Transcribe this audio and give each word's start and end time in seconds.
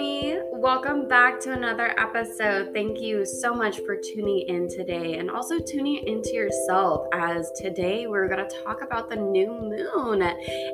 mommy. 0.00 0.38
Welcome 0.52 1.08
back 1.08 1.40
to 1.40 1.52
another 1.52 1.94
episode. 1.98 2.72
Thank 2.72 3.00
you 3.00 3.26
so 3.26 3.52
much 3.52 3.80
for 3.80 3.96
tuning 3.96 4.48
in 4.48 4.68
today 4.68 5.18
and 5.18 5.30
also 5.30 5.58
tuning 5.58 6.06
into 6.06 6.32
yourself 6.32 7.06
as 7.12 7.50
today 7.60 8.06
we're 8.06 8.28
going 8.28 8.46
to 8.46 8.62
talk 8.64 8.82
about 8.82 9.10
the 9.10 9.16
new 9.16 9.48
moon. 9.48 10.22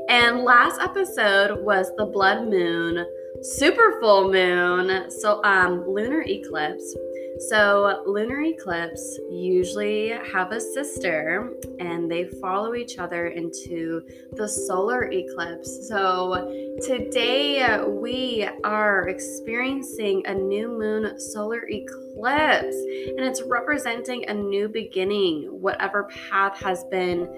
And 0.08 0.42
last 0.42 0.80
episode 0.80 1.64
was 1.64 1.90
the 1.96 2.06
blood 2.06 2.48
moon, 2.48 3.04
super 3.42 3.98
full 4.00 4.30
moon, 4.30 5.10
so 5.10 5.42
um 5.42 5.84
lunar 5.88 6.22
eclipse. 6.22 6.94
So, 7.38 8.02
lunar 8.06 8.40
eclipse 8.42 9.18
usually 9.30 10.08
have 10.32 10.52
a 10.52 10.60
sister 10.60 11.52
and 11.78 12.10
they 12.10 12.24
follow 12.24 12.74
each 12.74 12.98
other 12.98 13.26
into 13.28 14.02
the 14.32 14.48
solar 14.48 15.10
eclipse. 15.12 15.86
So, 15.86 16.50
today 16.82 17.62
uh, 17.62 17.86
we 17.88 18.48
are 18.64 19.08
experiencing 19.08 20.26
a 20.26 20.34
new 20.34 20.68
moon 20.68 21.20
solar 21.20 21.68
eclipse 21.68 22.76
and 23.06 23.20
it's 23.20 23.42
representing 23.42 24.24
a 24.28 24.34
new 24.34 24.68
beginning, 24.68 25.48
whatever 25.60 26.08
path 26.30 26.58
has 26.62 26.84
been 26.84 27.28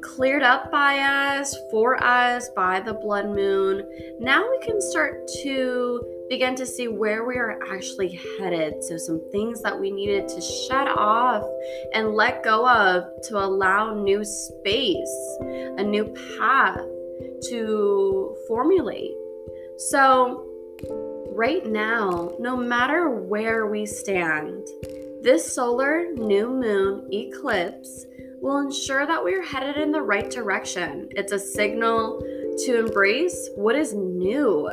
cleared 0.00 0.44
up 0.44 0.70
by 0.70 1.00
us, 1.00 1.56
for 1.72 2.00
us, 2.02 2.48
by 2.50 2.78
the 2.78 2.94
blood 2.94 3.26
moon. 3.26 3.82
Now 4.20 4.48
we 4.48 4.64
can 4.64 4.80
start 4.80 5.28
to 5.42 6.17
begin 6.28 6.54
to 6.56 6.66
see 6.66 6.88
where 6.88 7.24
we 7.24 7.36
are 7.36 7.58
actually 7.72 8.20
headed. 8.38 8.82
So, 8.84 8.96
some 8.96 9.20
things 9.30 9.62
that 9.62 9.78
we 9.78 9.90
needed 9.90 10.28
to 10.28 10.40
shut 10.40 10.88
off 10.88 11.44
and 11.94 12.14
let 12.14 12.42
go 12.42 12.68
of 12.68 13.04
to 13.24 13.38
allow 13.38 13.94
new 13.94 14.24
space, 14.24 15.38
a 15.40 15.82
new 15.82 16.14
path 16.38 16.80
to 17.48 18.36
formulate. 18.46 19.14
So, 19.76 20.44
right 21.30 21.64
now, 21.64 22.32
no 22.38 22.56
matter 22.56 23.10
where 23.10 23.66
we 23.66 23.86
stand, 23.86 24.66
this 25.22 25.52
solar 25.52 26.12
new 26.12 26.50
moon 26.50 27.08
eclipse 27.12 28.06
will 28.40 28.58
ensure 28.58 29.06
that 29.06 29.22
we're 29.22 29.42
headed 29.42 29.76
in 29.76 29.90
the 29.90 30.02
right 30.02 30.30
direction. 30.30 31.08
It's 31.10 31.32
a 31.32 31.38
signal 31.38 32.22
to 32.66 32.78
embrace 32.78 33.50
what 33.54 33.76
is 33.76 33.94
new. 33.94 34.68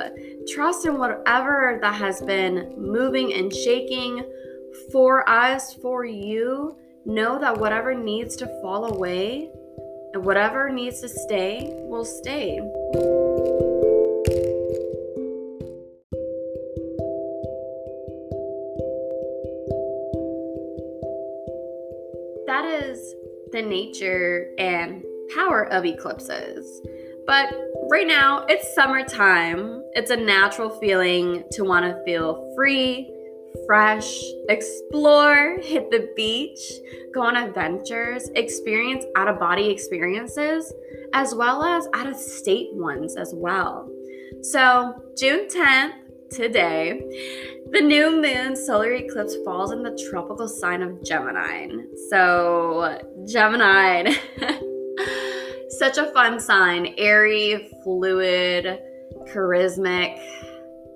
Trust 0.48 0.86
in 0.86 0.98
whatever 0.98 1.80
that 1.82 1.96
has 1.96 2.22
been 2.22 2.74
moving 2.78 3.34
and 3.34 3.54
shaking 3.54 4.24
for 4.92 5.28
us, 5.30 5.74
for 5.76 6.06
you. 6.06 6.78
Know 7.06 7.38
that 7.40 7.58
whatever 7.58 7.94
needs 7.94 8.36
to 8.38 8.48
fall 8.62 8.94
away 8.94 9.52
and 10.14 10.26
whatever 10.26 10.70
needs 10.70 11.02
to 11.02 11.10
stay 11.10 11.70
will 11.88 12.06
stay. 12.06 12.60
That 22.48 22.66
is 22.66 23.16
the 23.52 23.62
nature 23.62 24.52
and 24.58 25.04
power 25.36 25.66
of 25.72 25.86
eclipses. 25.86 26.82
But 27.28 27.54
right 27.90 28.08
now, 28.08 28.46
it's 28.48 28.74
summertime. 28.74 29.84
It's 29.94 30.12
a 30.12 30.16
natural 30.16 30.70
feeling 30.80 31.44
to 31.52 31.64
want 31.64 31.86
to 31.86 32.02
feel 32.04 32.54
free, 32.56 33.12
fresh, 33.66 34.22
explore, 34.50 35.58
hit 35.62 35.90
the 35.92 36.10
beach, 36.16 36.60
go 37.14 37.22
on 37.22 37.36
adventures, 37.36 38.30
experience 38.36 39.06
out 39.16 39.28
of 39.28 39.40
body 39.40 39.70
experiences, 39.70 40.74
as 41.14 41.36
well 41.36 41.64
as 41.64 41.88
out 41.94 42.08
of 42.08 42.16
state 42.16 42.70
ones 42.74 43.16
as 43.16 43.34
well. 43.36 43.90
So, 44.42 44.96
June 45.18 45.48
10th, 45.48 45.94
today, 46.32 47.02
the 47.72 47.82
new 47.82 48.22
moon 48.22 48.56
solar 48.56 48.94
eclipse 48.94 49.36
falls 49.46 49.72
in 49.72 49.84
the 49.84 49.98
tropical 50.10 50.48
sign 50.48 50.82
of 50.82 51.04
Gemini. 51.04 51.68
So, 52.10 53.00
Gemini. 53.26 54.14
Such 55.70 55.98
a 55.98 56.12
fun 56.12 56.40
sign. 56.40 56.94
Airy, 56.98 57.70
fluid, 57.84 58.80
charismatic, 59.28 60.20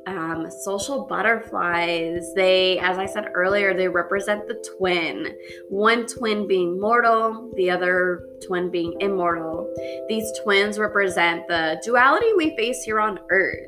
um, 0.07 0.49
social 0.49 1.05
butterflies. 1.05 2.33
They, 2.33 2.79
as 2.79 2.97
I 2.97 3.05
said 3.05 3.29
earlier, 3.33 3.73
they 3.73 3.87
represent 3.87 4.47
the 4.47 4.63
twin. 4.77 5.35
One 5.69 6.05
twin 6.07 6.47
being 6.47 6.79
mortal, 6.79 7.51
the 7.55 7.69
other 7.69 8.27
twin 8.45 8.71
being 8.71 8.95
immortal. 8.99 9.73
These 10.07 10.31
twins 10.43 10.79
represent 10.79 11.47
the 11.47 11.81
duality 11.83 12.31
we 12.37 12.55
face 12.55 12.83
here 12.83 12.99
on 12.99 13.19
earth. 13.29 13.67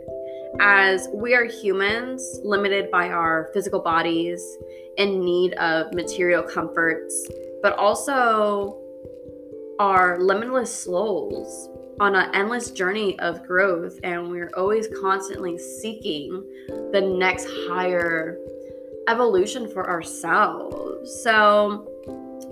As 0.60 1.08
we 1.14 1.34
are 1.34 1.46
humans, 1.46 2.40
limited 2.44 2.92
by 2.92 3.08
our 3.10 3.50
physical 3.54 3.80
bodies, 3.80 4.44
in 4.98 5.24
need 5.24 5.54
of 5.54 5.94
material 5.94 6.44
comforts, 6.44 7.30
but 7.62 7.74
also 7.78 8.81
are 9.80 10.20
limitless 10.20 10.74
souls 10.74 11.70
on 12.00 12.16
an 12.16 12.34
endless 12.34 12.72
journey 12.72 13.20
of 13.20 13.46
growth, 13.46 14.00
and 14.04 14.30
we're 14.30 14.52
always 14.56 14.88
constantly 15.02 15.58
seeking 15.58 16.44
the 16.92 17.02
next 17.02 17.46
higher 17.68 18.38
evolution 19.08 19.68
for 19.68 19.90
ourselves. 19.90 21.22
So, 21.24 21.91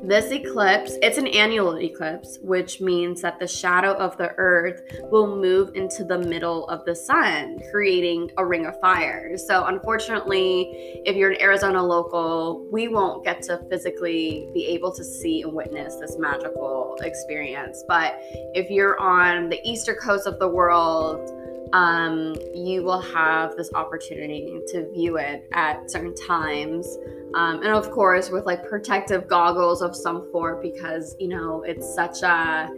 this 0.03 0.31
eclipse, 0.31 0.94
it's 1.01 1.17
an 1.17 1.27
annular 1.27 1.79
eclipse, 1.79 2.39
which 2.41 2.81
means 2.81 3.22
that 3.22 3.39
the 3.39 3.47
shadow 3.47 3.94
of 3.94 4.17
the 4.17 4.29
earth 4.38 4.81
will 5.11 5.35
move 5.35 5.75
into 5.75 6.03
the 6.03 6.17
middle 6.17 6.67
of 6.69 6.85
the 6.85 6.95
sun, 6.95 7.59
creating 7.72 8.31
a 8.38 8.45
ring 8.45 8.66
of 8.66 8.79
fire. 8.79 9.38
So, 9.38 9.66
unfortunately, 9.66 11.01
if 11.05 11.16
you're 11.16 11.31
an 11.31 11.41
Arizona 11.41 11.83
local, 11.83 12.67
we 12.72 12.88
won't 12.88 13.23
get 13.23 13.41
to 13.44 13.59
physically 13.69 14.50
be 14.53 14.66
able 14.67 14.91
to 14.94 15.03
see 15.03 15.41
and 15.41 15.53
witness 15.53 15.95
this 15.95 16.17
magical 16.17 16.97
experience. 17.01 17.83
But 17.88 18.16
if 18.53 18.69
you're 18.69 19.00
on 19.00 19.50
the 19.50 19.59
eastern 19.67 19.95
coast 19.95 20.27
of 20.27 20.39
the 20.39 20.47
world, 20.47 21.38
um, 21.74 22.35
you 22.53 22.84
will 22.84 23.02
have 23.02 23.56
this 23.56 23.72
opportunity 23.74 24.59
to 24.68 24.90
view 24.91 25.18
it 25.18 25.47
at 25.53 25.90
certain 25.90 26.16
times. 26.16 26.97
Um, 27.35 27.62
and 27.62 27.68
of 27.68 27.91
course, 27.91 28.30
with 28.30 28.46
like 28.46 28.68
protective 28.68 29.28
goggles 29.28 29.81
of 29.81 29.96
some 29.96 30.28
sort, 30.31 30.62
because 30.62 31.16
you 31.19 31.28
know 31.28 31.63
it's 31.63 31.94
such 31.94 32.24
a 32.24 32.69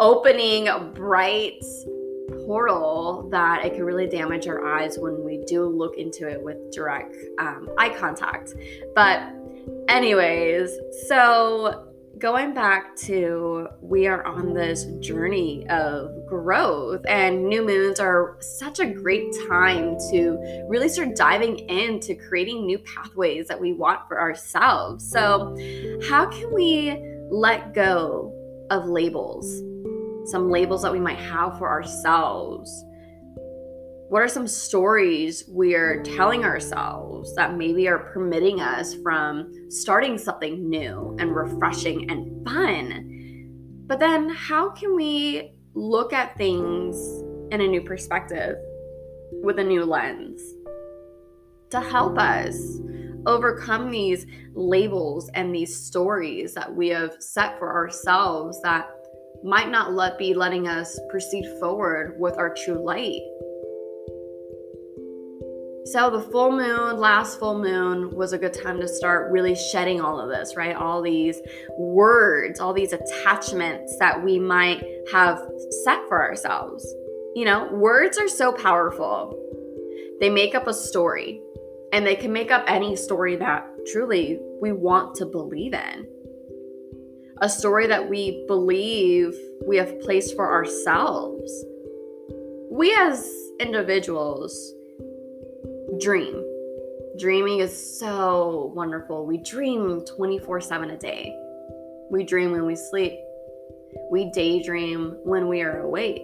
opening 0.00 0.68
bright 0.94 1.62
portal 2.46 3.28
that 3.30 3.64
it 3.64 3.74
can 3.74 3.84
really 3.84 4.06
damage 4.06 4.46
our 4.46 4.64
eyes 4.66 4.98
when 4.98 5.24
we 5.24 5.42
do 5.46 5.64
look 5.64 5.96
into 5.96 6.28
it 6.28 6.42
with 6.42 6.56
direct 6.72 7.16
um, 7.38 7.68
eye 7.78 7.90
contact. 7.90 8.54
But, 8.94 9.22
anyways, 9.88 10.70
so 11.06 11.87
going 12.18 12.52
back 12.52 12.96
to 12.96 13.68
we 13.80 14.06
are 14.08 14.24
on 14.24 14.52
this 14.52 14.86
journey 14.98 15.68
of 15.68 16.10
growth 16.26 17.00
and 17.06 17.44
new 17.44 17.64
moons 17.64 18.00
are 18.00 18.36
such 18.40 18.80
a 18.80 18.86
great 18.86 19.32
time 19.48 19.96
to 20.10 20.36
really 20.68 20.88
start 20.88 21.14
diving 21.14 21.58
into 21.68 22.16
creating 22.16 22.66
new 22.66 22.78
pathways 22.78 23.46
that 23.46 23.60
we 23.60 23.72
want 23.72 24.00
for 24.08 24.20
ourselves. 24.20 25.08
So 25.08 25.56
how 26.08 26.26
can 26.26 26.52
we 26.52 27.00
let 27.30 27.72
go 27.72 28.32
of 28.70 28.86
labels? 28.86 29.62
Some 30.30 30.50
labels 30.50 30.82
that 30.82 30.92
we 30.92 31.00
might 31.00 31.18
have 31.18 31.56
for 31.58 31.68
ourselves 31.68 32.84
what 34.08 34.22
are 34.22 34.28
some 34.28 34.46
stories 34.46 35.44
we're 35.48 36.02
telling 36.02 36.42
ourselves 36.42 37.34
that 37.34 37.58
maybe 37.58 37.88
are 37.88 37.98
permitting 37.98 38.58
us 38.58 38.94
from 38.94 39.52
starting 39.70 40.16
something 40.16 40.68
new 40.68 41.14
and 41.18 41.36
refreshing 41.36 42.10
and 42.10 42.42
fun? 42.46 43.84
But 43.86 43.98
then, 43.98 44.30
how 44.30 44.70
can 44.70 44.96
we 44.96 45.52
look 45.74 46.14
at 46.14 46.38
things 46.38 46.96
in 47.52 47.60
a 47.60 47.66
new 47.66 47.82
perspective 47.82 48.56
with 49.42 49.58
a 49.58 49.64
new 49.64 49.84
lens 49.84 50.40
to 51.70 51.80
help 51.80 52.18
us 52.18 52.80
overcome 53.26 53.90
these 53.90 54.24
labels 54.54 55.30
and 55.34 55.54
these 55.54 55.76
stories 55.76 56.54
that 56.54 56.74
we 56.74 56.88
have 56.88 57.14
set 57.20 57.58
for 57.58 57.74
ourselves 57.74 58.58
that 58.62 58.88
might 59.44 59.70
not 59.70 59.92
let 59.92 60.18
be 60.18 60.32
letting 60.32 60.66
us 60.66 60.98
proceed 61.10 61.44
forward 61.60 62.16
with 62.18 62.38
our 62.38 62.54
true 62.54 62.82
light? 62.82 63.20
So, 65.92 66.10
the 66.10 66.20
full 66.20 66.52
moon, 66.52 66.98
last 66.98 67.38
full 67.38 67.58
moon, 67.58 68.14
was 68.14 68.34
a 68.34 68.38
good 68.38 68.52
time 68.52 68.78
to 68.80 68.86
start 68.88 69.32
really 69.32 69.54
shedding 69.54 70.02
all 70.02 70.20
of 70.20 70.28
this, 70.28 70.54
right? 70.54 70.76
All 70.76 71.00
these 71.00 71.40
words, 71.78 72.60
all 72.60 72.74
these 72.74 72.92
attachments 72.92 73.96
that 73.98 74.22
we 74.22 74.38
might 74.38 74.84
have 75.10 75.40
set 75.84 76.06
for 76.08 76.22
ourselves. 76.22 76.86
You 77.34 77.46
know, 77.46 77.72
words 77.72 78.18
are 78.18 78.28
so 78.28 78.52
powerful. 78.52 79.34
They 80.20 80.28
make 80.28 80.54
up 80.54 80.66
a 80.66 80.74
story, 80.74 81.40
and 81.94 82.06
they 82.06 82.16
can 82.16 82.34
make 82.34 82.50
up 82.50 82.64
any 82.66 82.94
story 82.94 83.36
that 83.36 83.66
truly 83.90 84.38
we 84.60 84.72
want 84.72 85.14
to 85.16 85.26
believe 85.26 85.72
in. 85.72 86.06
A 87.40 87.48
story 87.48 87.86
that 87.86 88.10
we 88.10 88.44
believe 88.46 89.34
we 89.66 89.78
have 89.78 89.98
placed 90.00 90.36
for 90.36 90.52
ourselves. 90.52 91.64
We 92.70 92.94
as 92.94 93.32
individuals 93.58 94.74
dream. 96.00 96.44
Dreaming 97.18 97.58
is 97.58 97.98
so 97.98 98.72
wonderful. 98.74 99.26
We 99.26 99.38
dream 99.38 100.04
24 100.04 100.60
7 100.60 100.90
a 100.90 100.96
day. 100.96 101.36
We 102.10 102.24
dream 102.24 102.52
when 102.52 102.64
we 102.64 102.76
sleep. 102.76 103.14
We 104.10 104.30
daydream 104.30 105.18
when 105.24 105.48
we 105.48 105.62
are 105.62 105.80
awake. 105.80 106.22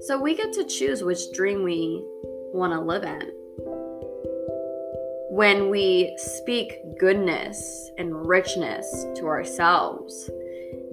So 0.00 0.20
we 0.20 0.36
get 0.36 0.52
to 0.52 0.64
choose 0.64 1.02
which 1.02 1.32
dream 1.32 1.64
we 1.64 2.04
want 2.52 2.72
to 2.72 2.80
live 2.80 3.02
in. 3.02 3.32
When 5.30 5.68
we 5.68 6.14
speak 6.16 6.78
goodness 6.98 7.90
and 7.98 8.26
richness 8.26 9.06
to 9.16 9.26
ourselves, 9.26 10.30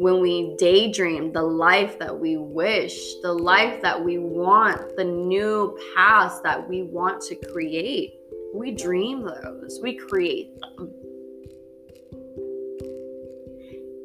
when 0.03 0.19
we 0.19 0.53
daydream 0.57 1.31
the 1.31 1.41
life 1.41 1.97
that 1.97 2.19
we 2.19 2.35
wish, 2.35 3.21
the 3.21 3.31
life 3.31 3.81
that 3.81 4.03
we 4.03 4.17
want, 4.17 4.97
the 4.97 5.03
new 5.05 5.79
paths 5.95 6.41
that 6.41 6.67
we 6.67 6.83
want 6.83 7.21
to 7.21 7.35
create, 7.53 8.13
we 8.53 8.71
dream 8.71 9.23
those, 9.23 9.79
we 9.81 9.95
create 9.95 10.59
them. 10.59 10.91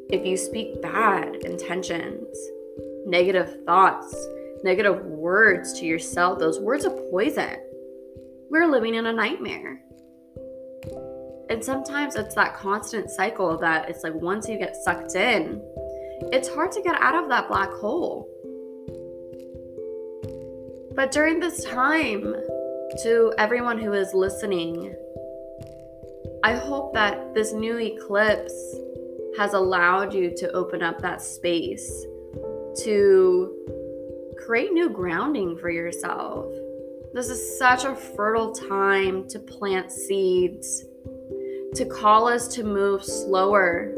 If 0.08 0.24
you 0.24 0.36
speak 0.36 0.80
bad 0.80 1.34
intentions, 1.34 2.28
negative 3.04 3.64
thoughts, 3.66 4.14
negative 4.62 5.04
words 5.04 5.72
to 5.80 5.84
yourself, 5.84 6.38
those 6.38 6.60
words 6.60 6.84
are 6.84 6.96
poison. 7.10 7.56
We're 8.48 8.68
living 8.68 8.94
in 8.94 9.06
a 9.06 9.12
nightmare. 9.12 9.82
And 11.50 11.64
sometimes 11.64 12.14
it's 12.14 12.36
that 12.36 12.54
constant 12.54 13.10
cycle 13.10 13.56
that 13.58 13.88
it's 13.88 14.04
like 14.04 14.14
once 14.14 14.48
you 14.48 14.58
get 14.58 14.76
sucked 14.76 15.16
in, 15.16 15.60
it's 16.32 16.48
hard 16.48 16.72
to 16.72 16.82
get 16.82 17.00
out 17.00 17.14
of 17.14 17.28
that 17.28 17.48
black 17.48 17.70
hole. 17.70 18.28
But 20.94 21.12
during 21.12 21.40
this 21.40 21.64
time, 21.64 22.34
to 23.02 23.32
everyone 23.38 23.78
who 23.78 23.92
is 23.92 24.14
listening, 24.14 24.94
I 26.42 26.54
hope 26.54 26.92
that 26.94 27.34
this 27.34 27.52
new 27.52 27.78
eclipse 27.78 28.76
has 29.36 29.52
allowed 29.54 30.12
you 30.14 30.34
to 30.36 30.50
open 30.52 30.82
up 30.82 31.00
that 31.00 31.22
space 31.22 32.04
to 32.82 33.54
create 34.44 34.72
new 34.72 34.88
grounding 34.88 35.56
for 35.56 35.70
yourself. 35.70 36.46
This 37.12 37.28
is 37.28 37.58
such 37.58 37.84
a 37.84 37.94
fertile 37.94 38.52
time 38.52 39.28
to 39.28 39.38
plant 39.38 39.92
seeds, 39.92 40.84
to 41.74 41.84
call 41.84 42.28
us 42.28 42.48
to 42.54 42.64
move 42.64 43.04
slower 43.04 43.94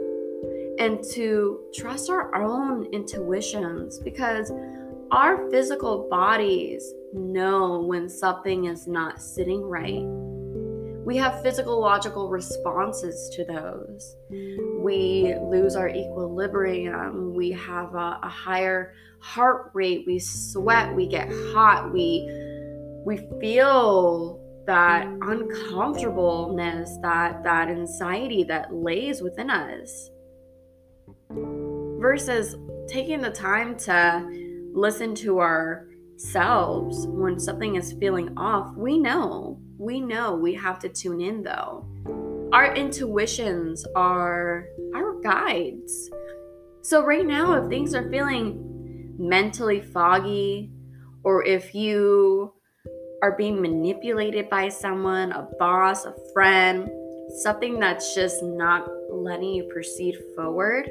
and 0.80 1.04
to 1.12 1.60
trust 1.74 2.08
our 2.08 2.34
own 2.34 2.86
intuitions 2.92 3.98
because 3.98 4.50
our 5.10 5.48
physical 5.50 6.08
bodies 6.08 6.94
know 7.12 7.80
when 7.82 8.08
something 8.08 8.64
is 8.64 8.86
not 8.86 9.20
sitting 9.20 9.60
right. 9.60 10.02
We 11.04 11.18
have 11.18 11.42
physiological 11.42 12.30
responses 12.30 13.30
to 13.36 13.44
those. 13.44 14.16
We 14.78 15.34
lose 15.42 15.76
our 15.76 15.88
equilibrium. 15.88 17.34
We 17.34 17.50
have 17.52 17.94
a, 17.94 18.18
a 18.22 18.28
higher 18.28 18.94
heart 19.18 19.72
rate. 19.74 20.04
We 20.06 20.18
sweat. 20.18 20.94
We 20.94 21.06
get 21.08 21.28
hot. 21.52 21.92
We 21.92 22.26
we 23.04 23.16
feel 23.40 24.40
that 24.66 25.06
uncomfortableness, 25.22 26.96
that 27.02 27.42
that 27.42 27.68
anxiety 27.68 28.44
that 28.44 28.72
lays 28.72 29.20
within 29.20 29.50
us 29.50 30.10
versus 31.30 32.56
taking 32.88 33.20
the 33.20 33.30
time 33.30 33.76
to 33.76 34.70
listen 34.72 35.14
to 35.14 35.40
ourselves 35.40 37.06
when 37.06 37.38
something 37.38 37.76
is 37.76 37.92
feeling 37.94 38.36
off. 38.36 38.74
We 38.76 38.98
know, 38.98 39.60
we 39.78 40.00
know 40.00 40.34
we 40.34 40.54
have 40.54 40.78
to 40.80 40.88
tune 40.88 41.20
in 41.20 41.42
though. 41.42 41.86
Our 42.52 42.74
intuitions 42.74 43.86
are 43.94 44.66
our 44.94 45.20
guides. 45.20 46.10
So, 46.82 47.04
right 47.04 47.26
now, 47.26 47.52
if 47.52 47.68
things 47.68 47.94
are 47.94 48.10
feeling 48.10 49.14
mentally 49.18 49.80
foggy, 49.80 50.72
or 51.22 51.44
if 51.44 51.74
you 51.74 52.52
are 53.22 53.36
being 53.36 53.60
manipulated 53.60 54.48
by 54.48 54.68
someone, 54.68 55.30
a 55.32 55.46
boss, 55.58 56.06
a 56.06 56.14
friend, 56.32 56.90
something 57.42 57.78
that's 57.78 58.14
just 58.14 58.42
not 58.42 58.88
letting 59.12 59.50
you 59.50 59.64
proceed 59.64 60.16
forward, 60.34 60.90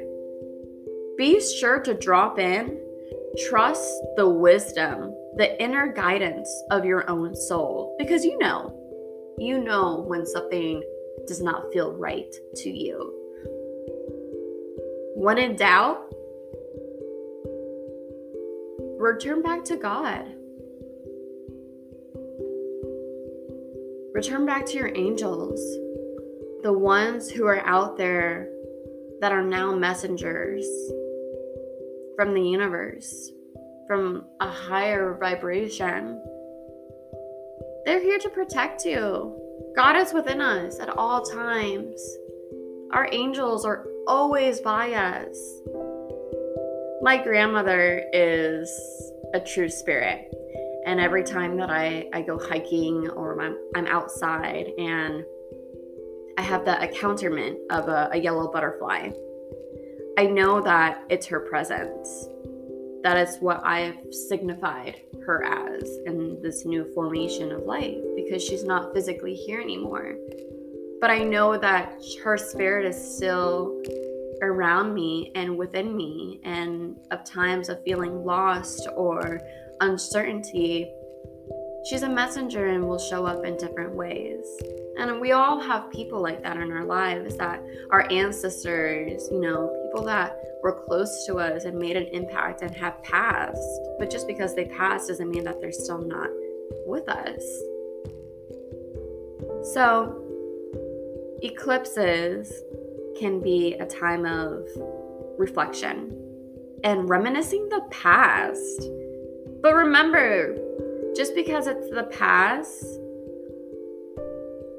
be 1.16 1.40
sure 1.40 1.80
to 1.80 1.94
drop 1.94 2.38
in, 2.38 2.80
trust 3.48 3.92
the 4.16 4.28
wisdom, 4.28 5.14
the 5.36 5.62
inner 5.62 5.92
guidance 5.92 6.50
of 6.70 6.84
your 6.84 7.08
own 7.08 7.34
soul, 7.34 7.94
because 7.98 8.24
you 8.24 8.38
know, 8.38 8.76
you 9.38 9.58
know 9.58 10.04
when 10.06 10.26
something 10.26 10.82
does 11.26 11.40
not 11.40 11.72
feel 11.72 11.92
right 11.92 12.34
to 12.56 12.70
you. 12.70 13.14
When 15.14 15.38
in 15.38 15.56
doubt, 15.56 16.06
return 18.98 19.42
back 19.42 19.64
to 19.64 19.76
God. 19.76 20.26
Return 24.12 24.44
back 24.44 24.66
to 24.66 24.76
your 24.76 24.90
angels, 24.94 25.60
the 26.62 26.72
ones 26.72 27.30
who 27.30 27.46
are 27.46 27.64
out 27.64 27.96
there 27.96 28.48
that 29.20 29.32
are 29.32 29.42
now 29.42 29.74
messengers 29.74 30.66
from 32.20 32.34
the 32.34 32.42
universe, 32.42 33.30
from 33.86 34.26
a 34.40 34.46
higher 34.46 35.16
vibration. 35.18 36.22
They're 37.86 38.02
here 38.02 38.18
to 38.18 38.28
protect 38.28 38.84
you. 38.84 39.34
God 39.74 39.96
is 39.96 40.12
within 40.12 40.42
us 40.42 40.78
at 40.80 40.90
all 40.90 41.22
times. 41.22 41.98
Our 42.92 43.08
angels 43.10 43.64
are 43.64 43.86
always 44.06 44.60
by 44.60 44.92
us. 44.92 45.34
My 47.00 47.16
grandmother 47.16 48.04
is 48.12 48.70
a 49.32 49.40
true 49.40 49.70
spirit. 49.70 50.30
And 50.84 51.00
every 51.00 51.24
time 51.24 51.56
that 51.56 51.70
I, 51.70 52.06
I 52.12 52.20
go 52.20 52.38
hiking 52.38 53.08
or 53.08 53.40
I'm, 53.40 53.56
I'm 53.74 53.86
outside 53.86 54.66
and 54.76 55.24
I 56.36 56.42
have 56.42 56.66
the 56.66 56.82
encounterment 56.82 57.60
of 57.70 57.88
a, 57.88 58.10
a 58.12 58.18
yellow 58.18 58.52
butterfly, 58.52 59.08
I 60.20 60.26
know 60.26 60.60
that 60.60 61.02
it's 61.08 61.24
her 61.28 61.40
presence. 61.40 62.28
That 63.02 63.16
is 63.16 63.38
what 63.38 63.64
I 63.64 63.80
have 63.80 64.12
signified 64.12 65.00
her 65.24 65.42
as 65.42 65.82
in 66.04 66.42
this 66.42 66.66
new 66.66 66.84
formation 66.92 67.50
of 67.52 67.62
life 67.62 67.96
because 68.14 68.44
she's 68.44 68.62
not 68.62 68.92
physically 68.92 69.34
here 69.34 69.62
anymore. 69.62 70.16
But 71.00 71.08
I 71.08 71.20
know 71.20 71.56
that 71.56 71.94
her 72.22 72.36
spirit 72.36 72.84
is 72.84 73.16
still 73.16 73.82
around 74.42 74.92
me 74.92 75.32
and 75.34 75.56
within 75.56 75.96
me, 75.96 76.42
and 76.44 76.98
of 77.10 77.24
times 77.24 77.70
of 77.70 77.82
feeling 77.82 78.22
lost 78.22 78.90
or 78.96 79.40
uncertainty, 79.80 80.86
she's 81.88 82.02
a 82.02 82.08
messenger 82.10 82.66
and 82.66 82.86
will 82.86 82.98
show 82.98 83.24
up 83.24 83.46
in 83.46 83.56
different 83.56 83.94
ways. 83.94 84.44
And 84.98 85.18
we 85.18 85.32
all 85.32 85.58
have 85.60 85.90
people 85.90 86.20
like 86.20 86.42
that 86.42 86.58
in 86.58 86.70
our 86.72 86.84
lives 86.84 87.38
that 87.38 87.64
our 87.90 88.06
ancestors, 88.12 89.26
you 89.32 89.40
know, 89.40 89.79
people 89.90 90.04
that 90.04 90.38
were 90.62 90.84
close 90.86 91.26
to 91.26 91.36
us 91.36 91.64
and 91.64 91.76
made 91.76 91.96
an 91.96 92.06
impact 92.12 92.62
and 92.62 92.74
have 92.76 93.02
passed. 93.02 93.80
But 93.98 94.08
just 94.08 94.28
because 94.28 94.54
they 94.54 94.66
passed 94.66 95.08
doesn't 95.08 95.28
mean 95.28 95.42
that 95.44 95.60
they're 95.60 95.72
still 95.72 95.98
not 95.98 96.30
with 96.86 97.08
us. 97.08 97.42
So, 99.74 100.22
eclipses 101.42 102.52
can 103.18 103.40
be 103.40 103.74
a 103.74 103.86
time 103.86 104.24
of 104.24 104.64
reflection 105.38 106.16
and 106.84 107.08
reminiscing 107.08 107.68
the 107.68 107.82
past. 107.90 108.88
But 109.60 109.74
remember, 109.74 110.56
just 111.16 111.34
because 111.34 111.66
it's 111.66 111.90
the 111.90 112.04
past 112.04 112.84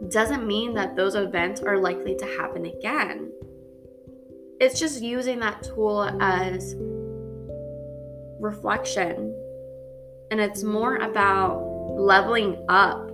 doesn't 0.10 0.48
mean 0.48 0.74
that 0.76 0.96
those 0.96 1.16
events 1.16 1.62
are 1.62 1.78
likely 1.78 2.16
to 2.16 2.26
happen 2.26 2.66
again. 2.66 3.32
It's 4.62 4.80
just 4.80 5.02
using 5.02 5.40
that 5.40 5.64
tool 5.64 6.04
as 6.22 6.76
reflection. 8.40 9.36
And 10.30 10.40
it's 10.40 10.62
more 10.62 10.98
about 10.98 11.64
leveling 11.98 12.64
up 12.70 13.10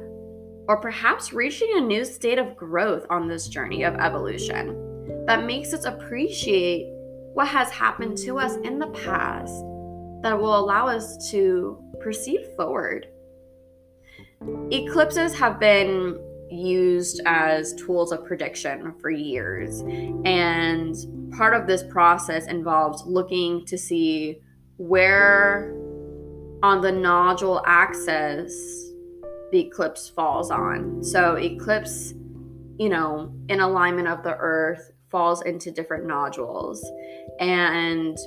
or 0.68 0.76
perhaps 0.82 1.32
reaching 1.32 1.72
a 1.78 1.80
new 1.80 2.04
state 2.04 2.38
of 2.38 2.58
growth 2.58 3.06
on 3.10 3.30
this 3.30 3.48
journey 3.48 3.84
of 3.84 3.96
evolution 3.96 5.24
that 5.26 5.46
makes 5.46 5.72
us 5.72 5.86
appreciate 5.86 6.90
what 7.34 7.48
has 7.48 7.72
happened 7.72 8.18
to 8.18 8.38
us 8.38 8.58
in 8.58 8.78
the 8.78 8.88
past 8.88 9.54
that 10.24 10.38
will 10.38 10.60
allow 10.60 10.90
us 10.90 11.32
to 11.32 11.82
proceed 12.02 12.46
forward. 12.58 13.08
Eclipses 14.70 15.34
have 15.34 15.62
been 15.62 16.20
used 16.50 17.22
as 17.26 17.74
tools 17.76 18.12
of 18.12 18.26
prediction 18.26 18.94
for 19.00 19.10
years. 19.10 19.82
And 20.26 20.96
part 21.38 21.54
of 21.54 21.68
this 21.68 21.84
process 21.84 22.48
involves 22.48 23.04
looking 23.06 23.66
to 23.68 23.78
see 23.78 24.42
where 24.78 25.74
on 26.64 26.82
the 26.82 26.92
nodule 26.92 27.62
axis 27.66 28.52
the 29.52 29.60
eclipse 29.60 30.10
falls 30.10 30.52
on. 30.52 31.04
So, 31.04 31.36
eclipse, 31.36 32.14
you 32.78 32.90
know, 32.90 33.32
in 33.48 33.60
alignment 33.60 34.08
of 34.08 34.24
the 34.24 34.36
earth 34.36 34.92
falls 35.10 35.42
into 35.44 35.72
different 35.72 36.06
nodules. 36.06 36.84
And 37.40 38.18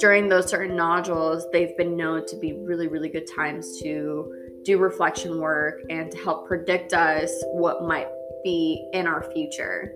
during 0.00 0.28
those 0.28 0.48
certain 0.48 0.74
nodules, 0.74 1.46
they've 1.52 1.76
been 1.76 1.96
known 1.96 2.26
to 2.26 2.36
be 2.36 2.54
really, 2.54 2.88
really 2.88 3.10
good 3.10 3.28
times 3.36 3.80
to 3.82 4.60
do 4.64 4.78
reflection 4.78 5.38
work 5.38 5.80
and 5.90 6.10
to 6.10 6.18
help 6.18 6.48
predict 6.48 6.92
us 6.92 7.30
what 7.52 7.84
might 7.84 8.08
be 8.42 8.88
in 8.92 9.06
our 9.06 9.30
future. 9.32 9.94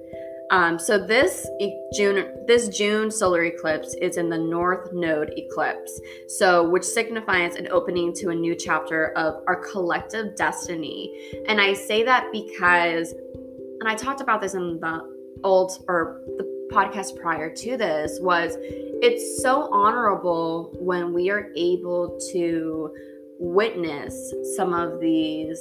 Um, 0.54 0.78
so 0.78 1.04
this 1.04 1.48
June, 1.92 2.32
this 2.46 2.68
June 2.68 3.10
solar 3.10 3.42
eclipse 3.42 3.94
is 3.94 4.18
in 4.18 4.28
the 4.28 4.38
North 4.38 4.92
Node 4.92 5.34
eclipse, 5.36 6.00
so 6.28 6.70
which 6.70 6.84
signifies 6.84 7.56
an 7.56 7.66
opening 7.72 8.12
to 8.14 8.28
a 8.28 8.34
new 8.36 8.54
chapter 8.54 9.08
of 9.16 9.42
our 9.48 9.56
collective 9.56 10.36
destiny. 10.36 11.12
And 11.48 11.60
I 11.60 11.72
say 11.72 12.04
that 12.04 12.30
because, 12.30 13.10
and 13.80 13.88
I 13.88 13.96
talked 13.96 14.20
about 14.20 14.40
this 14.40 14.54
in 14.54 14.78
the 14.78 15.00
old 15.42 15.84
or 15.88 16.20
the 16.38 16.68
podcast 16.72 17.20
prior 17.20 17.52
to 17.52 17.76
this, 17.76 18.20
was 18.20 18.56
it's 18.60 19.42
so 19.42 19.68
honorable 19.72 20.72
when 20.78 21.12
we 21.12 21.30
are 21.30 21.50
able 21.56 22.16
to 22.30 22.94
witness 23.40 24.32
some 24.56 24.72
of 24.72 25.00
these 25.00 25.58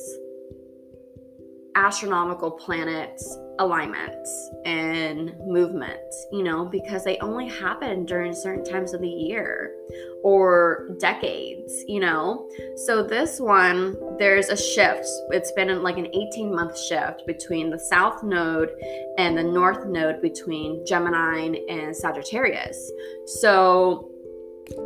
astronomical 1.73 2.51
planets 2.51 3.39
alignments 3.59 4.49
and 4.65 5.33
movements, 5.45 6.27
you 6.31 6.43
know, 6.43 6.65
because 6.65 7.03
they 7.03 7.17
only 7.19 7.47
happen 7.47 8.05
during 8.05 8.33
certain 8.33 8.63
times 8.63 8.93
of 8.93 9.01
the 9.01 9.07
year 9.07 9.75
or 10.23 10.95
decades, 10.99 11.83
you 11.87 11.99
know. 11.99 12.49
So 12.75 13.03
this 13.03 13.39
one, 13.39 13.97
there's 14.17 14.49
a 14.49 14.57
shift. 14.57 15.05
It's 15.29 15.51
been 15.51 15.83
like 15.83 15.97
an 15.97 16.07
18 16.07 16.53
month 16.53 16.79
shift 16.79 17.23
between 17.27 17.69
the 17.69 17.79
south 17.79 18.23
node 18.23 18.71
and 19.17 19.37
the 19.37 19.43
north 19.43 19.85
node 19.85 20.21
between 20.21 20.85
Gemini 20.85 21.55
and 21.69 21.95
Sagittarius. 21.95 22.91
So 23.25 24.09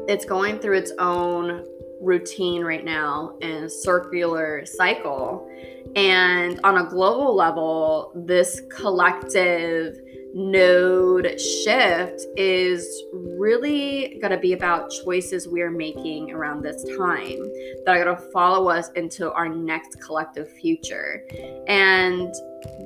it's 0.07 0.25
going 0.25 0.59
through 0.59 0.77
its 0.77 0.91
own 0.99 1.65
routine 1.99 2.63
right 2.63 2.85
now 2.85 3.35
and 3.41 3.71
circular 3.71 4.65
cycle. 4.65 5.49
And 5.95 6.59
on 6.63 6.77
a 6.77 6.89
global 6.89 7.35
level, 7.35 8.11
this 8.15 8.61
collective 8.69 9.99
node 10.33 11.39
shift 11.39 12.25
is 12.35 13.03
really 13.13 14.17
going 14.21 14.31
to 14.31 14.37
be 14.37 14.53
about 14.53 14.91
choices 15.03 15.47
we're 15.47 15.71
making 15.71 16.31
around 16.31 16.61
this 16.61 16.83
time 16.97 17.39
that 17.85 17.97
are 17.97 18.03
going 18.03 18.15
to 18.15 18.31
follow 18.31 18.69
us 18.69 18.89
into 18.95 19.31
our 19.33 19.49
next 19.49 20.01
collective 20.01 20.49
future. 20.49 21.23
And 21.67 22.33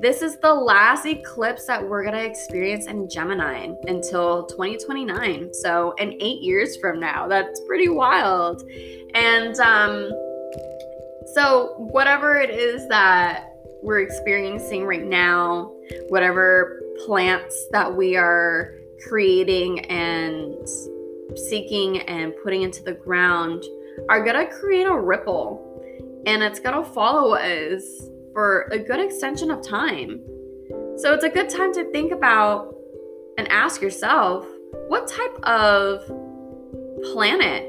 this 0.00 0.22
is 0.22 0.38
the 0.38 0.52
last 0.52 1.06
eclipse 1.06 1.66
that 1.66 1.82
we're 1.86 2.02
going 2.02 2.14
to 2.14 2.24
experience 2.24 2.86
in 2.86 3.08
Gemini 3.08 3.72
until 3.86 4.46
2029. 4.46 5.52
So, 5.54 5.92
in 5.98 6.12
eight 6.20 6.42
years 6.42 6.76
from 6.76 7.00
now, 7.00 7.26
that's 7.28 7.60
pretty 7.66 7.88
wild. 7.88 8.62
And, 9.14 9.58
um, 9.60 10.10
so, 11.34 11.74
whatever 11.78 12.36
it 12.36 12.50
is 12.50 12.88
that 12.88 13.52
we're 13.82 14.00
experiencing 14.00 14.84
right 14.84 15.04
now, 15.04 15.72
whatever 16.08 16.80
plants 17.04 17.66
that 17.72 17.94
we 17.94 18.16
are 18.16 18.74
creating 19.08 19.80
and 19.86 20.68
seeking 21.36 21.98
and 22.02 22.34
putting 22.42 22.62
into 22.62 22.82
the 22.82 22.92
ground 22.92 23.64
are 24.08 24.22
going 24.24 24.46
to 24.46 24.52
create 24.52 24.86
a 24.86 24.96
ripple 24.96 25.68
and 26.26 26.42
it's 26.42 26.60
going 26.60 26.76
to 26.76 26.88
follow 26.90 27.34
us 27.34 27.82
for 28.32 28.68
a 28.72 28.78
good 28.78 29.00
extension 29.00 29.50
of 29.50 29.66
time. 29.66 30.20
So, 30.96 31.12
it's 31.12 31.24
a 31.24 31.28
good 31.28 31.48
time 31.48 31.72
to 31.74 31.90
think 31.90 32.12
about 32.12 32.74
and 33.38 33.48
ask 33.48 33.80
yourself 33.80 34.46
what 34.88 35.08
type 35.08 35.34
of 35.42 36.04
planet 37.12 37.68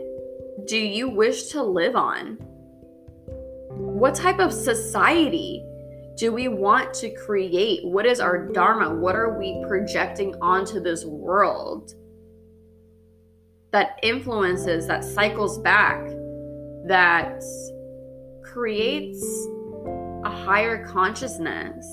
do 0.67 0.77
you 0.77 1.09
wish 1.09 1.45
to 1.49 1.63
live 1.63 1.95
on? 1.95 2.37
What 3.69 4.15
type 4.15 4.39
of 4.39 4.53
society 4.53 5.65
do 6.15 6.31
we 6.31 6.47
want 6.47 6.93
to 6.95 7.09
create? 7.09 7.85
What 7.85 8.05
is 8.05 8.19
our 8.19 8.47
Dharma? 8.47 8.93
What 8.95 9.15
are 9.15 9.37
we 9.37 9.63
projecting 9.67 10.35
onto 10.41 10.79
this 10.79 11.05
world 11.05 11.93
that 13.71 13.97
influences, 14.03 14.85
that 14.87 15.03
cycles 15.03 15.57
back, 15.59 16.05
that 16.85 17.41
creates 18.43 19.23
a 20.23 20.29
higher 20.29 20.85
consciousness? 20.85 21.85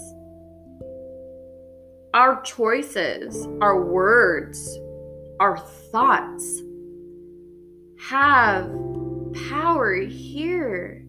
Our 2.13 2.43
choices, 2.43 3.49
our 3.63 3.83
words, 3.83 4.79
our 5.39 5.57
thoughts 5.57 6.61
have 8.09 8.71
power 9.49 9.95
here 9.95 11.07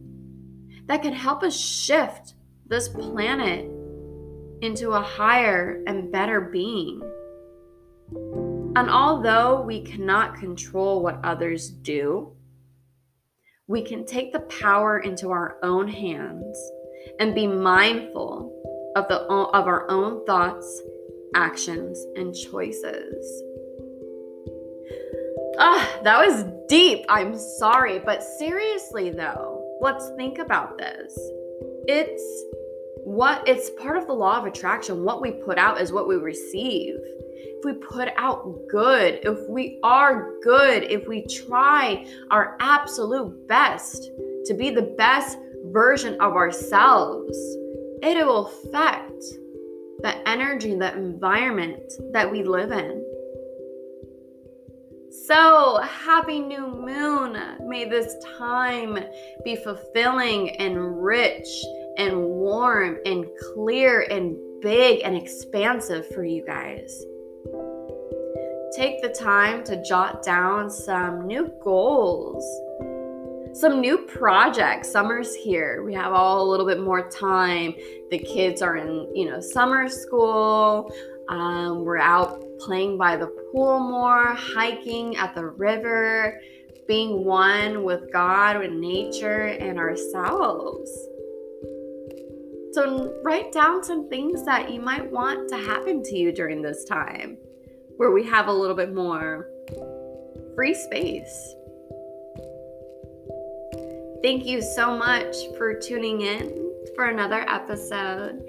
that 0.85 1.01
can 1.01 1.13
help 1.13 1.43
us 1.43 1.59
shift 1.59 2.35
this 2.71 2.87
planet 2.87 3.69
into 4.61 4.91
a 4.91 5.01
higher 5.01 5.83
and 5.87 6.09
better 6.09 6.39
being. 6.39 7.01
And 8.77 8.89
although 8.89 9.61
we 9.61 9.81
cannot 9.81 10.35
control 10.39 11.03
what 11.03 11.19
others 11.21 11.69
do, 11.69 12.31
we 13.67 13.81
can 13.81 14.05
take 14.05 14.31
the 14.31 14.39
power 14.61 14.99
into 14.99 15.31
our 15.31 15.57
own 15.63 15.89
hands 15.89 16.57
and 17.19 17.35
be 17.35 17.45
mindful 17.45 18.57
of 18.95 19.07
the 19.09 19.19
of 19.19 19.67
our 19.67 19.89
own 19.91 20.25
thoughts, 20.25 20.81
actions, 21.35 22.01
and 22.15 22.33
choices. 22.33 23.43
Ah, 25.59 25.99
that 26.03 26.25
was 26.25 26.45
deep. 26.69 27.05
I'm 27.09 27.37
sorry, 27.37 27.99
but 27.99 28.23
seriously 28.23 29.09
though, 29.09 29.77
let's 29.81 30.09
think 30.15 30.37
about 30.37 30.77
this. 30.77 31.13
It's 31.87 32.45
what 33.03 33.47
it's 33.47 33.69
part 33.71 33.97
of 33.97 34.07
the 34.07 34.13
law 34.13 34.37
of 34.37 34.45
attraction. 34.45 35.03
What 35.03 35.21
we 35.21 35.31
put 35.31 35.57
out 35.57 35.81
is 35.81 35.91
what 35.91 36.07
we 36.07 36.15
receive. 36.15 36.95
If 36.97 37.65
we 37.65 37.73
put 37.73 38.09
out 38.17 38.57
good, 38.69 39.19
if 39.23 39.49
we 39.49 39.79
are 39.83 40.35
good, 40.43 40.83
if 40.83 41.07
we 41.07 41.25
try 41.27 42.05
our 42.29 42.57
absolute 42.59 43.47
best 43.47 44.11
to 44.45 44.53
be 44.53 44.69
the 44.69 44.93
best 44.97 45.37
version 45.65 46.15
of 46.21 46.33
ourselves, 46.33 47.37
it 48.03 48.25
will 48.25 48.47
affect 48.47 49.23
the 49.99 50.27
energy, 50.27 50.75
the 50.75 50.95
environment 50.95 51.93
that 52.13 52.29
we 52.29 52.43
live 52.43 52.71
in. 52.71 53.05
So, 55.25 55.77
happy 55.81 56.39
new 56.39 56.67
moon. 56.67 57.37
May 57.67 57.85
this 57.85 58.15
time 58.37 58.97
be 59.43 59.55
fulfilling 59.57 60.51
and 60.51 61.03
rich 61.03 61.47
and 62.01 62.17
warm 62.19 62.97
and 63.05 63.27
clear 63.53 64.07
and 64.09 64.35
big 64.59 65.01
and 65.03 65.15
expansive 65.15 66.07
for 66.07 66.23
you 66.23 66.43
guys. 66.43 67.05
Take 68.75 69.03
the 69.03 69.09
time 69.09 69.63
to 69.65 69.83
jot 69.83 70.23
down 70.23 70.69
some 70.71 71.27
new 71.27 71.53
goals, 71.63 72.43
some 73.53 73.81
new 73.81 73.99
projects. 73.99 74.91
Summer's 74.91 75.35
here. 75.35 75.83
We 75.83 75.93
have 75.93 76.11
all 76.11 76.41
a 76.41 76.47
little 76.49 76.65
bit 76.65 76.79
more 76.79 77.07
time. 77.07 77.75
The 78.09 78.17
kids 78.17 78.63
are 78.63 78.77
in, 78.77 79.07
you 79.15 79.29
know, 79.29 79.39
summer 79.39 79.87
school. 79.87 80.91
Um, 81.29 81.85
we're 81.85 81.99
out 81.99 82.43
playing 82.59 82.97
by 82.97 83.15
the 83.15 83.27
pool 83.51 83.79
more, 83.79 84.33
hiking 84.33 85.17
at 85.17 85.35
the 85.35 85.45
river, 85.45 86.41
being 86.87 87.25
one 87.25 87.83
with 87.83 88.11
God, 88.11 88.57
with 88.57 88.71
nature, 88.71 89.47
and 89.47 89.77
ourselves. 89.77 90.89
So, 92.73 93.13
write 93.23 93.51
down 93.51 93.83
some 93.83 94.09
things 94.09 94.45
that 94.45 94.71
you 94.71 94.81
might 94.81 95.11
want 95.11 95.49
to 95.49 95.57
happen 95.57 96.03
to 96.03 96.17
you 96.17 96.31
during 96.31 96.61
this 96.61 96.85
time 96.85 97.37
where 97.97 98.11
we 98.11 98.23
have 98.25 98.47
a 98.47 98.53
little 98.53 98.75
bit 98.75 98.93
more 98.93 99.47
free 100.55 100.73
space. 100.73 101.55
Thank 104.23 104.45
you 104.45 104.61
so 104.61 104.97
much 104.97 105.35
for 105.57 105.73
tuning 105.73 106.21
in 106.21 106.71
for 106.95 107.05
another 107.05 107.43
episode 107.49 108.43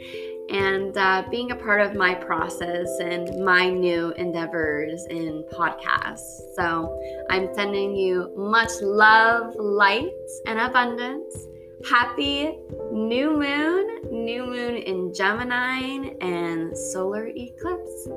and 0.51 0.97
uh, 0.99 1.25
being 1.31 1.51
a 1.51 1.57
part 1.57 1.81
of 1.81 1.95
my 1.95 2.15
process 2.15 2.89
and 3.01 3.45
my 3.45 3.71
new 3.71 4.11
endeavors 4.13 5.07
in 5.09 5.45
podcasts. 5.53 6.41
So 6.55 7.01
I'm 7.31 7.53
sending 7.55 7.97
you 7.97 8.33
much 8.37 8.71
love, 8.83 9.55
light, 9.57 10.13
and 10.47 10.61
abundance. 10.61 11.47
Happy 11.89 12.59
new 12.93 13.39
moon, 13.39 13.82
new 14.25 14.47
moon 14.47 14.77
in 14.77 15.13
Gemini, 15.13 16.15
and 16.21 16.77
solar 16.77 17.27
eclipse. 17.27 18.09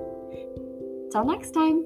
Till 1.11 1.25
next 1.25 1.51
time. 1.51 1.85